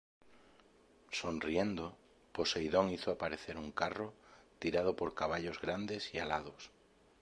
Sonriendo, 1.11 1.95
Poseidón 2.31 2.89
hizo 2.89 3.11
aparecer 3.11 3.55
un 3.57 3.71
carro 3.71 4.15
tirado 4.57 4.95
por 4.95 5.13
caballos 5.13 5.61
grandes 5.61 6.11
y 6.15 6.17
alados. 6.17 6.71